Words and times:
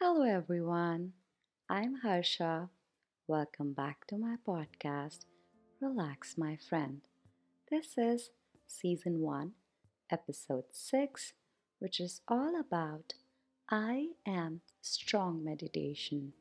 Hello, 0.00 0.22
everyone. 0.22 1.14
I'm 1.68 1.96
Harsha. 1.96 2.70
Welcome 3.26 3.72
back 3.72 4.06
to 4.06 4.16
my 4.16 4.36
podcast, 4.46 5.24
Relax, 5.80 6.38
My 6.38 6.56
Friend. 6.56 7.00
This 7.68 7.98
is 7.98 8.30
season 8.68 9.18
1, 9.18 9.54
episode 10.08 10.66
6, 10.70 11.32
which 11.80 11.98
is 11.98 12.20
all 12.28 12.54
about 12.60 13.14
I 13.68 14.10
am 14.24 14.60
strong 14.80 15.42
meditation. 15.42 16.32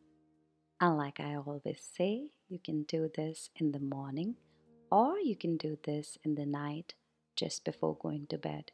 And 0.79 0.95
like 0.95 1.19
I 1.19 1.33
always 1.33 1.81
say, 1.81 2.27
you 2.49 2.59
can 2.63 2.83
do 2.83 3.09
this 3.15 3.49
in 3.55 3.71
the 3.71 3.79
morning 3.79 4.35
or 4.91 5.17
you 5.17 5.35
can 5.35 5.57
do 5.57 5.79
this 5.83 6.19
in 6.23 6.35
the 6.35 6.45
night 6.45 6.93
just 7.35 7.65
before 7.65 7.97
going 7.99 8.27
to 8.27 8.37
bed. 8.37 8.71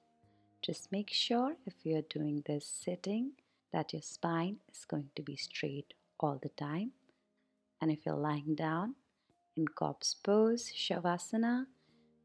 Just 0.62 0.92
make 0.92 1.10
sure 1.10 1.56
if 1.66 1.74
you're 1.86 2.02
doing 2.02 2.44
this 2.46 2.68
sitting 2.68 3.32
that 3.74 3.92
your 3.92 4.02
spine 4.02 4.58
is 4.72 4.86
going 4.86 5.10
to 5.16 5.22
be 5.22 5.36
straight 5.36 5.94
all 6.20 6.40
the 6.42 6.50
time. 6.50 6.92
And 7.82 7.92
if 7.92 8.06
you're 8.06 8.16
lying 8.16 8.56
down 8.56 8.96
in 9.58 9.68
corpse 9.68 10.16
pose, 10.24 10.72
Shavasana, 10.72 11.66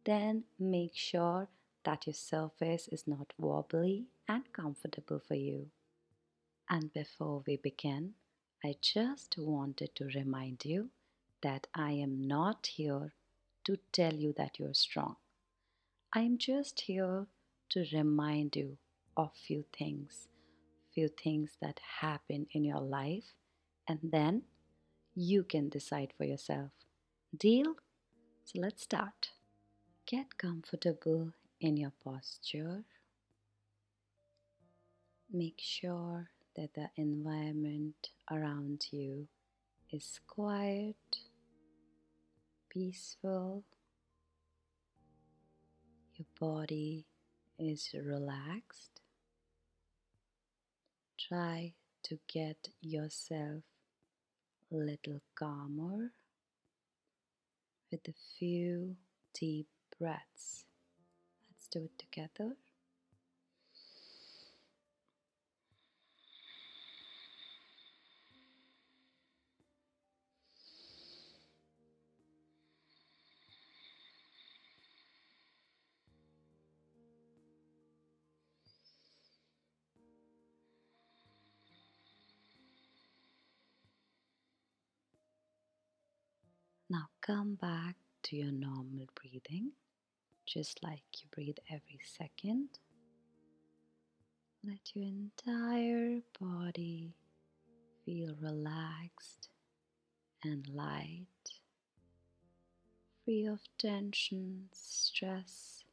then 0.04 0.44
make 0.58 0.94
sure 0.94 1.48
that 1.84 2.06
your 2.06 2.14
surface 2.14 2.88
is 2.88 3.06
not 3.06 3.32
wobbly 3.38 4.06
and 4.28 4.52
comfortable 4.52 5.18
for 5.18 5.34
you. 5.34 5.66
And 6.70 6.92
before 6.92 7.42
we 7.46 7.56
begin, 7.56 8.12
I 8.62 8.76
just 8.80 9.36
wanted 9.38 9.94
to 9.96 10.04
remind 10.14 10.64
you 10.64 10.90
that 11.42 11.66
I 11.74 11.92
am 11.92 12.26
not 12.26 12.66
here 12.66 13.12
to 13.64 13.78
tell 13.92 14.14
you 14.14 14.34
that 14.36 14.58
you're 14.58 14.74
strong. 14.74 15.16
I 16.12 16.20
am 16.20 16.38
just 16.38 16.80
here 16.80 17.26
to 17.70 17.86
remind 17.92 18.56
you 18.56 18.78
of 19.16 19.32
few 19.34 19.64
things, 19.76 20.28
few 20.98 21.08
things 21.08 21.56
that 21.60 21.78
happen 22.00 22.44
in 22.50 22.64
your 22.64 22.80
life, 22.80 23.32
and 23.86 24.00
then 24.02 24.42
you 25.14 25.44
can 25.44 25.68
decide 25.68 26.12
for 26.16 26.24
yourself. 26.24 26.72
Deal? 27.36 27.76
So 28.44 28.58
let's 28.58 28.82
start. 28.82 29.30
Get 30.06 30.36
comfortable 30.38 31.34
in 31.60 31.76
your 31.76 31.92
posture. 32.02 32.82
Make 35.32 35.60
sure 35.60 36.30
that 36.56 36.74
the 36.74 36.90
environment 36.96 38.08
around 38.28 38.86
you 38.90 39.28
is 39.92 40.18
quiet, 40.26 40.96
peaceful. 42.68 43.62
Your 46.16 46.26
body 46.40 47.06
is 47.56 47.94
relaxed. 47.94 49.00
Try 51.28 51.74
to 52.04 52.18
get 52.26 52.68
yourself 52.80 53.62
a 54.72 54.76
little 54.76 55.20
calmer 55.34 56.12
with 57.90 58.00
a 58.08 58.14
few 58.38 58.96
deep 59.34 59.66
breaths. 59.98 60.64
Let's 61.50 61.68
do 61.68 61.84
it 61.84 61.98
together. 61.98 62.56
Now 86.90 87.08
come 87.20 87.54
back 87.56 87.96
to 88.24 88.36
your 88.36 88.50
normal 88.52 89.08
breathing, 89.14 89.72
just 90.46 90.82
like 90.82 91.02
you 91.20 91.28
breathe 91.30 91.58
every 91.68 92.00
second. 92.02 92.68
Let 94.64 94.80
your 94.94 95.04
entire 95.04 96.20
body 96.40 97.14
feel 98.04 98.34
relaxed 98.40 99.48
and 100.42 100.66
light, 100.68 101.26
free 103.24 103.46
of 103.46 103.60
tension, 103.78 104.68
stress, 104.72 105.84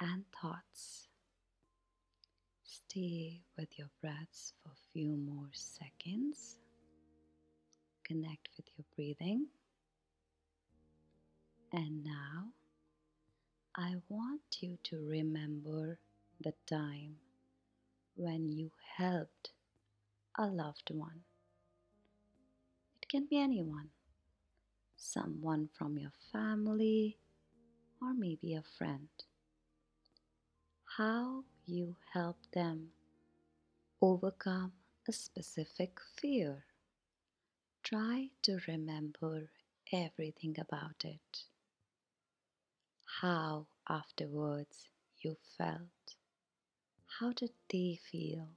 and 0.00 0.24
thoughts. 0.40 1.08
Stay 2.64 3.42
with 3.58 3.76
your 3.76 3.90
breaths 4.00 4.52
for 4.62 4.70
a 4.70 4.92
few 4.92 5.16
more 5.16 5.50
seconds. 5.52 6.58
Connect 8.04 8.48
with 8.56 8.66
your 8.76 8.84
breathing. 8.94 9.46
And 11.72 12.04
now 12.04 12.52
I 13.74 13.96
want 14.08 14.58
you 14.60 14.78
to 14.84 15.06
remember 15.06 15.98
the 16.40 16.54
time 16.66 17.16
when 18.14 18.50
you 18.50 18.70
helped 18.96 19.50
a 20.38 20.46
loved 20.46 20.90
one. 20.90 21.24
It 23.02 23.08
can 23.08 23.26
be 23.26 23.38
anyone, 23.38 23.90
someone 24.96 25.68
from 25.76 25.98
your 25.98 26.12
family, 26.32 27.18
or 28.00 28.14
maybe 28.14 28.54
a 28.54 28.62
friend. 28.62 29.08
How 30.96 31.44
you 31.66 31.96
helped 32.12 32.52
them 32.52 32.92
overcome 34.00 34.72
a 35.08 35.12
specific 35.12 35.98
fear. 36.16 36.64
Try 37.82 38.30
to 38.42 38.60
remember 38.66 39.50
everything 39.92 40.56
about 40.58 41.04
it 41.04 41.44
how 43.20 43.66
afterwards 43.88 44.88
you 45.20 45.36
felt. 45.56 46.16
How 47.18 47.32
did 47.32 47.52
they 47.70 47.98
feel? 48.10 48.48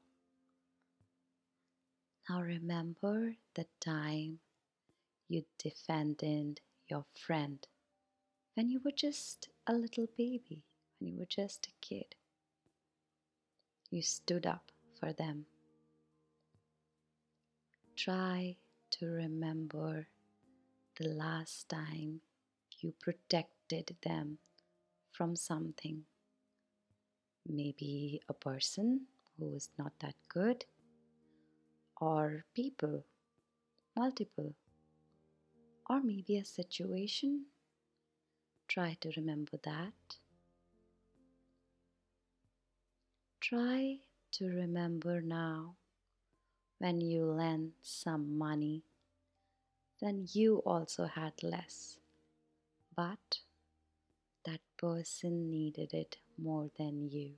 Now 2.30 2.42
remember 2.42 3.36
the 3.56 3.66
time 3.80 4.40
you 5.30 5.46
defended 5.58 6.60
your 6.90 7.06
friend 7.14 7.66
when 8.56 8.70
you 8.70 8.82
were 8.84 8.92
just 8.92 9.48
a 9.66 9.74
little 9.74 10.08
baby, 10.18 10.64
when 11.00 11.14
you 11.14 11.20
were 11.20 11.26
just 11.26 11.68
a 11.68 11.72
kid. 11.80 12.16
You 13.90 14.02
stood 14.02 14.46
up 14.46 14.72
for 15.00 15.14
them. 15.14 15.46
Try 17.96 18.58
to 18.92 19.06
remember 19.06 20.08
the 21.00 21.08
last 21.08 21.70
time 21.70 22.22
you 22.82 22.94
protected 23.00 23.59
them 24.02 24.38
from 25.12 25.36
something. 25.36 26.04
Maybe 27.48 28.22
a 28.28 28.34
person 28.34 29.08
who 29.38 29.54
is 29.56 29.70
not 29.78 29.94
that 30.00 30.16
good, 30.28 30.66
or 32.02 32.46
people, 32.54 33.06
multiple, 33.96 34.56
or 35.90 36.02
maybe 36.02 36.38
a 36.38 36.46
situation. 36.46 37.46
Try 38.68 38.98
to 39.02 39.12
remember 39.16 39.58
that. 39.64 40.18
Try 43.42 44.00
to 44.34 44.46
remember 44.46 45.22
now 45.22 45.76
when 46.78 47.02
you 47.02 47.26
lent 47.26 47.74
some 47.82 48.38
money, 48.38 48.84
then 50.00 50.28
you 50.32 50.58
also 50.66 51.06
had 51.06 51.34
less. 51.44 51.98
But 52.96 53.40
that 54.46 54.62
person 54.78 55.50
needed 55.50 55.94
it 55.94 56.18
more 56.38 56.70
than 56.78 57.10
you. 57.10 57.34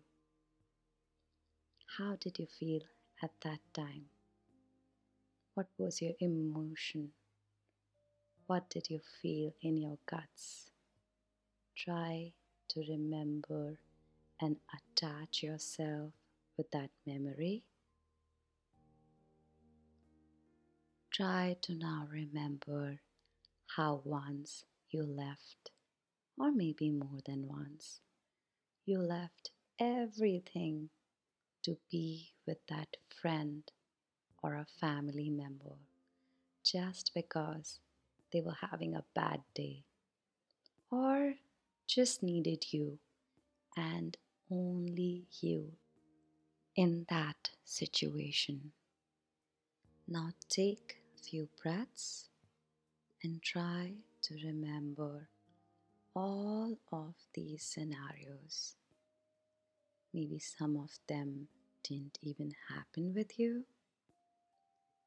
How 1.98 2.16
did 2.16 2.40
you 2.40 2.48
feel 2.48 2.82
at 3.22 3.32
that 3.42 3.60
time? 3.74 4.06
What 5.54 5.68
was 5.78 6.02
your 6.02 6.14
emotion? 6.20 7.12
What 8.48 8.70
did 8.70 8.90
you 8.90 9.00
feel 9.22 9.54
in 9.62 9.78
your 9.78 9.98
guts? 10.06 10.72
Try 11.76 12.34
to 12.70 12.80
remember 12.88 13.80
and 14.40 14.58
attach 14.74 15.44
yourself 15.44 16.12
with 16.58 16.70
that 16.72 16.90
memory. 17.06 17.64
Try 21.12 21.58
to 21.64 21.76
now 21.76 22.08
remember 22.12 23.00
how 23.76 24.02
once 24.06 24.66
you 24.90 25.04
left 25.04 25.72
or 26.42 26.52
maybe 26.52 26.90
more 26.90 27.20
than 27.24 27.48
once. 27.48 28.02
You 28.84 28.98
left 28.98 29.52
everything 29.80 30.90
to 31.62 31.78
be 31.92 32.32
with 32.48 32.58
that 32.68 32.98
friend 33.22 33.62
or 34.42 34.56
a 34.56 34.66
family 34.66 35.30
member 35.30 35.78
just 36.64 37.12
because 37.14 37.80
they 38.34 38.42
were 38.42 38.58
having 38.72 38.96
a 38.96 39.06
bad 39.14 39.42
day 39.54 39.84
or 40.90 41.36
just 41.88 42.24
needed 42.24 42.74
you 42.74 42.98
and 43.78 44.18
only 44.50 45.26
you 45.42 45.74
in 46.76 47.06
that 47.10 47.52
situation. 47.64 48.72
Now 50.08 50.32
take 50.50 50.98
a 51.16 51.22
few 51.22 51.50
breaths 51.62 52.30
and 53.24 53.44
try 53.44 53.94
to 54.24 54.36
remember 54.44 55.30
all 56.16 56.78
of 56.92 57.16
these 57.34 57.64
scenarios. 57.64 58.76
Maybe 60.14 60.40
some 60.40 60.76
of 60.76 60.92
them 61.08 61.48
didn't 61.84 62.18
even 62.22 62.52
happen 62.70 63.14
with 63.14 63.40
you. 63.40 63.66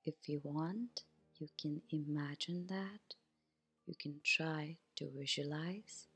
If 0.04 0.14
you 0.26 0.40
want, 0.42 1.02
you 1.38 1.48
can 1.60 1.82
imagine 1.90 2.66
that. 2.68 3.14
You 3.86 3.94
can 3.98 4.20
try 4.24 4.76
to 4.96 5.10
visualize. 5.14 6.06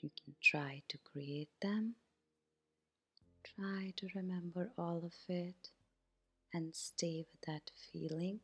You 0.00 0.10
can 0.24 0.34
try 0.40 0.82
to 0.88 0.98
create 0.98 1.50
them. 1.60 1.94
Try 3.56 3.92
to 3.96 4.08
remember 4.14 4.70
all 4.78 5.02
of 5.04 5.14
it 5.28 5.70
and 6.54 6.74
stay 6.74 7.24
with 7.30 7.40
that 7.46 7.70
feeling. 7.92 8.40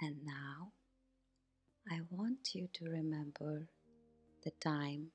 And 0.00 0.24
now 0.24 0.72
I 1.90 2.00
want 2.10 2.54
you 2.54 2.68
to 2.74 2.84
remember 2.84 3.68
the 4.44 4.50
time 4.60 5.08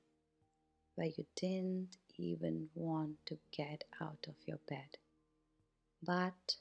where 0.96 1.08
you 1.08 1.26
didn't 1.36 1.98
even 2.18 2.70
want 2.74 3.26
to 3.28 3.38
get 3.52 3.84
out 4.02 4.26
of 4.28 4.36
your 4.46 4.58
bed, 4.68 4.98
but 6.02 6.58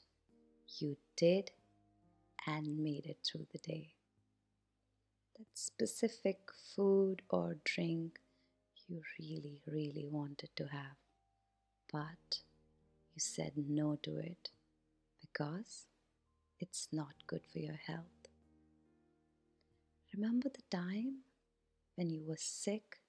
you 0.79 0.97
did 1.17 1.51
and 2.45 2.77
made 2.77 3.05
it 3.07 3.17
through 3.23 3.47
the 3.51 3.57
day. 3.59 3.93
That 5.37 5.47
specific 5.55 6.39
food 6.75 7.23
or 7.29 7.57
drink 7.63 8.19
you 8.87 9.01
really, 9.19 9.61
really 9.65 10.05
wanted 10.05 10.49
to 10.57 10.65
have, 10.67 10.97
but 11.91 12.41
you 13.15 13.19
said 13.19 13.53
no 13.57 13.97
to 14.03 14.17
it 14.17 14.49
because 15.21 15.87
it's 16.59 16.87
not 16.91 17.15
good 17.27 17.41
for 17.51 17.59
your 17.59 17.79
health. 17.87 18.22
Remember 20.13 20.47
the 20.47 20.61
time 20.69 21.23
when 21.95 22.11
you 22.11 22.23
were 22.23 22.37
sick, 22.37 22.99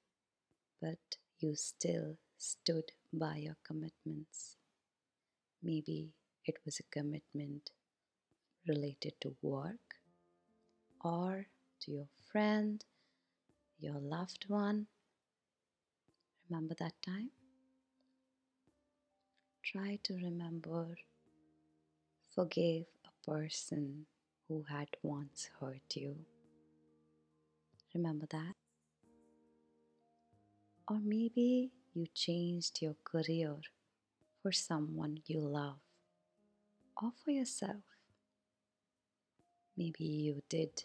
but 0.81 1.19
you 1.39 1.55
still 1.55 2.17
stood 2.39 2.93
by 3.13 3.37
your 3.37 3.57
commitments? 3.63 4.57
Maybe 5.63 6.15
it 6.47 6.57
was 6.65 6.81
a 6.81 6.91
commitment 6.91 7.73
related 8.67 9.13
to 9.21 9.37
work 9.43 9.97
or 11.05 11.47
to 11.81 11.91
your 11.91 12.09
friend, 12.33 12.83
your 13.79 14.01
loved 14.01 14.47
one. 14.49 14.87
Remember 16.49 16.75
that 16.79 16.95
time? 17.03 17.31
Try 19.63 19.99
to 20.05 20.15
remember, 20.15 20.97
forgive 22.35 22.87
a 23.05 23.31
person 23.31 24.07
who 24.49 24.65
had 24.71 24.89
once 25.03 25.51
hurt 25.61 25.95
you. 25.95 26.17
Remember 27.95 28.27
that? 28.31 28.55
Or 30.89 30.99
maybe 30.99 31.71
you 31.95 32.07
changed 32.15 32.83
your 32.83 32.97
career 33.05 33.57
for 34.43 34.53
someone 34.53 35.21
you 35.27 35.41
love 35.41 35.79
or 37.01 37.13
for 37.25 37.31
yourself. 37.31 37.85
Maybe 39.77 40.05
you 40.05 40.43
did 40.49 40.85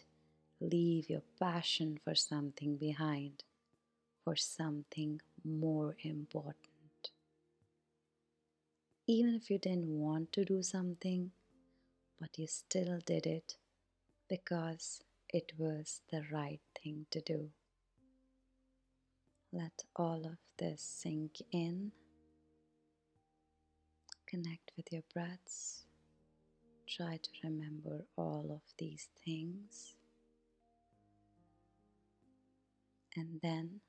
leave 0.60 1.10
your 1.10 1.22
passion 1.38 1.98
for 2.02 2.14
something 2.14 2.76
behind, 2.76 3.44
for 4.24 4.36
something 4.36 5.20
more 5.44 5.96
important 6.00 6.70
even 9.10 9.34
if 9.34 9.50
you 9.50 9.58
didn't 9.58 9.88
want 9.88 10.32
to 10.32 10.44
do 10.44 10.62
something, 10.62 11.32
but 12.20 12.38
you 12.38 12.46
still 12.46 13.00
did 13.04 13.26
it 13.26 13.56
because 14.28 15.02
it 15.32 15.52
was 15.56 16.02
the 16.10 16.22
right 16.32 16.60
thing 16.82 17.06
to 17.10 17.20
do. 17.20 17.50
Let 19.52 19.84
all 19.96 20.26
of 20.26 20.38
this 20.58 20.82
sink 20.82 21.36
in. 21.52 21.92
Connect 24.26 24.72
with 24.76 24.92
your 24.92 25.02
breaths. 25.12 25.84
Try 26.88 27.18
to 27.22 27.30
remember 27.44 28.04
all 28.16 28.46
of 28.50 28.62
these 28.78 29.08
things. 29.24 29.94
And 33.16 33.40
then 33.42 33.80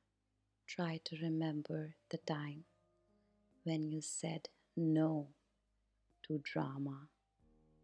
try 0.68 1.00
to 1.06 1.18
remember 1.22 1.96
the 2.10 2.18
time 2.18 2.66
when 3.64 3.92
you 3.92 4.02
said 4.02 4.50
no 4.76 5.28
to 6.28 6.42
drama 6.44 7.08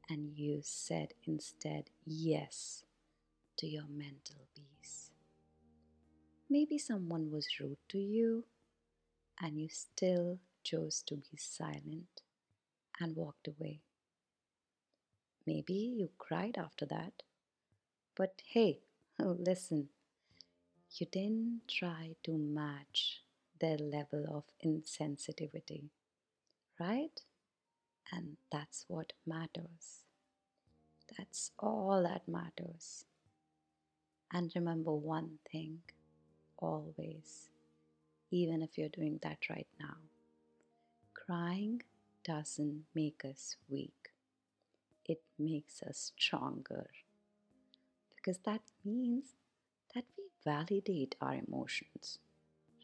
and 0.10 0.32
you 0.36 0.60
said 0.64 1.14
instead 1.26 1.90
yes 2.06 2.84
to 3.58 3.68
your 3.68 3.88
mental 3.90 4.48
peace. 4.56 5.12
Maybe 6.50 6.78
someone 6.78 7.32
was 7.32 7.48
rude 7.60 7.78
to 7.90 7.98
you 8.00 8.46
and 9.42 9.60
you 9.60 9.70
still 9.70 10.40
chose 10.64 11.04
to 11.08 11.16
be 11.16 11.38
silent 11.38 12.22
and 13.00 13.16
walked 13.16 13.48
away. 13.48 13.82
Maybe 15.46 15.74
you 15.74 16.10
cried 16.18 16.58
after 16.58 16.86
that, 16.88 17.24
but 18.16 18.42
hey, 18.46 18.80
listen, 19.20 19.90
you 20.92 21.06
didn't 21.06 21.62
try 21.70 22.16
to 22.26 22.38
match 22.38 23.22
their 23.60 23.78
level 23.78 24.26
of 24.30 24.44
insensitivity 24.66 25.90
right? 26.80 27.22
And 28.12 28.38
that's 28.52 28.86
what 28.88 29.14
matters. 29.26 30.04
That's 31.18 31.52
all 31.60 32.04
that 32.04 32.28
matters. 32.28 33.06
And 34.32 34.52
remember 34.56 34.92
one 34.94 35.40
thing 35.52 35.80
always, 36.58 37.50
even 38.32 38.62
if 38.62 38.78
you're 38.78 38.90
doing 38.90 39.20
that 39.24 39.50
right 39.50 39.68
now 39.80 39.98
crying 41.14 41.82
doesn't 42.24 42.84
make 42.96 43.24
us 43.26 43.58
weak, 43.70 44.12
it 45.06 45.22
makes 45.38 45.82
us 45.84 46.14
stronger. 46.18 46.88
Because 48.16 48.40
that 48.46 48.62
means 48.86 49.34
that 49.94 50.06
we 50.18 50.26
validate 50.44 51.16
our 51.22 51.36
emotions, 51.36 52.20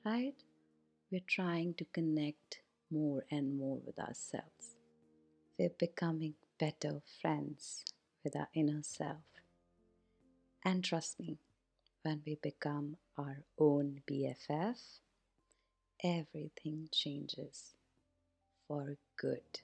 right? 0.06 0.36
We're 1.12 1.22
trying 1.28 1.76
to 1.76 1.86
connect 1.86 2.60
more 2.92 3.24
and 3.32 3.58
more 3.58 3.80
with 3.86 4.00
ourselves. 4.00 4.76
We're 5.58 5.70
becoming 5.78 6.36
better 6.60 7.02
friends 7.22 7.86
with 8.24 8.36
our 8.36 8.50
inner 8.54 8.84
self. 8.84 9.33
And 10.66 10.82
trust 10.84 11.20
me, 11.20 11.40
when 12.04 12.22
we 12.26 12.36
become 12.42 12.96
our 13.18 13.44
own 13.60 14.02
BFF, 14.10 15.00
everything 16.02 16.88
changes 16.92 17.74
for 18.68 18.96
good. 19.18 19.62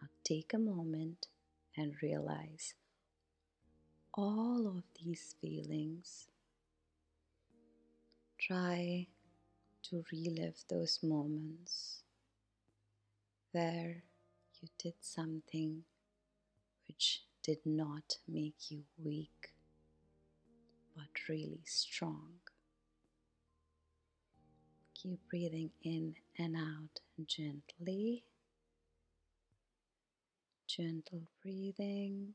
Now 0.00 0.08
take 0.22 0.52
a 0.52 0.58
moment 0.58 1.28
and 1.76 1.94
realize 2.02 2.74
all 4.12 4.66
of 4.66 4.82
these 5.02 5.34
feelings. 5.40 6.28
Try 8.38 9.06
to 9.84 10.04
relive 10.12 10.62
those 10.68 10.98
moments 11.02 12.02
where 13.52 14.02
you 14.60 14.68
did 14.78 14.94
something 15.00 15.84
which 16.86 17.22
did 17.42 17.64
not 17.64 18.18
make 18.28 18.70
you 18.70 18.82
weak 19.02 19.49
but 21.00 21.28
really 21.28 21.62
strong. 21.64 22.28
Keep 24.94 25.20
breathing 25.30 25.70
in 25.82 26.14
and 26.38 26.56
out 26.56 27.00
gently. 27.26 28.24
Gentle 30.66 31.22
breathing. 31.42 32.34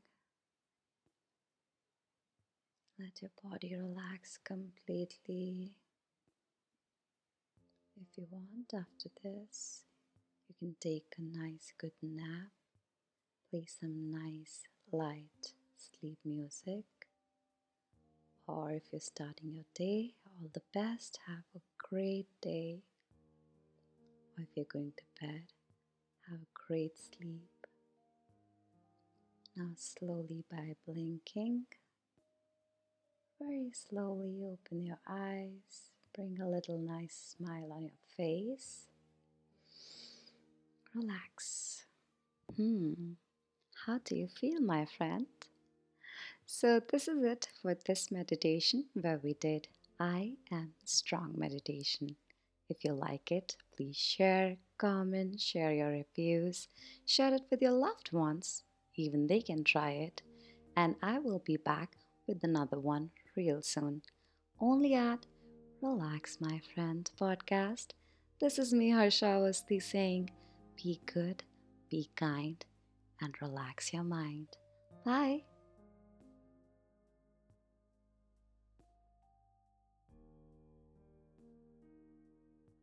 Let 2.98 3.22
your 3.22 3.30
body 3.42 3.76
relax 3.76 4.38
completely. 4.42 5.74
If 8.00 8.08
you 8.16 8.26
want, 8.30 8.74
after 8.74 9.10
this, 9.22 9.84
you 10.48 10.54
can 10.58 10.74
take 10.80 11.14
a 11.18 11.38
nice 11.38 11.72
good 11.78 11.92
nap, 12.02 12.50
play 13.50 13.66
some 13.66 14.10
nice 14.10 14.62
light 14.90 15.52
sleep 15.76 16.18
music, 16.24 16.84
or 18.46 18.70
if 18.72 18.84
you're 18.92 19.00
starting 19.00 19.52
your 19.54 19.64
day, 19.74 20.14
all 20.26 20.48
the 20.52 20.62
best. 20.72 21.18
Have 21.26 21.44
a 21.54 21.60
great 21.78 22.28
day. 22.40 22.80
Or 24.36 24.42
if 24.44 24.48
you're 24.54 24.66
going 24.66 24.92
to 24.96 25.26
bed, 25.26 25.44
have 26.30 26.38
a 26.40 26.66
great 26.66 26.92
sleep. 26.96 27.66
Now, 29.56 29.70
slowly 29.76 30.44
by 30.50 30.76
blinking, 30.86 31.64
very 33.40 33.70
slowly 33.72 34.42
open 34.44 34.84
your 34.84 34.98
eyes. 35.08 35.90
Bring 36.14 36.38
a 36.40 36.48
little 36.48 36.78
nice 36.78 37.36
smile 37.38 37.72
on 37.72 37.82
your 37.84 38.02
face. 38.16 38.86
Relax. 40.94 41.84
Hmm. 42.56 43.12
How 43.84 43.98
do 44.04 44.16
you 44.16 44.28
feel, 44.28 44.60
my 44.60 44.86
friend? 44.86 45.26
So, 46.48 46.80
this 46.80 47.08
is 47.08 47.24
it 47.24 47.48
for 47.60 47.74
this 47.74 48.12
meditation 48.12 48.84
where 48.94 49.18
we 49.22 49.34
did 49.34 49.66
I 49.98 50.34
am 50.52 50.74
strong 50.84 51.34
meditation. 51.36 52.16
If 52.68 52.84
you 52.84 52.92
like 52.92 53.32
it, 53.32 53.56
please 53.76 53.96
share, 53.96 54.56
comment, 54.78 55.40
share 55.40 55.72
your 55.72 55.90
reviews, 55.90 56.68
share 57.04 57.34
it 57.34 57.42
with 57.50 57.62
your 57.62 57.72
loved 57.72 58.12
ones. 58.12 58.62
Even 58.94 59.26
they 59.26 59.40
can 59.40 59.64
try 59.64 59.90
it. 59.90 60.22
And 60.76 60.94
I 61.02 61.18
will 61.18 61.40
be 61.40 61.56
back 61.56 61.96
with 62.28 62.44
another 62.44 62.78
one 62.78 63.10
real 63.36 63.60
soon. 63.62 64.02
Only 64.60 64.94
at 64.94 65.26
Relax 65.82 66.40
My 66.40 66.60
Friend 66.74 67.10
podcast. 67.20 67.88
This 68.40 68.58
is 68.58 68.72
me, 68.72 68.90
Harsha 68.90 69.26
Awasthi, 69.26 69.82
saying, 69.82 70.30
Be 70.76 71.00
good, 71.06 71.42
be 71.90 72.08
kind, 72.14 72.64
and 73.20 73.34
relax 73.40 73.92
your 73.92 74.04
mind. 74.04 74.48
Bye. 75.04 75.42